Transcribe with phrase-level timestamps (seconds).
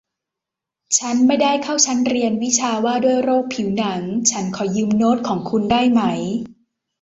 [0.97, 6.01] ชั้นไม่ได้เข้าชั้นเรียนวิชาว่าด้วยโรคผิวหนัง ฉันขอยืมโน้ตของคุณได้ไหม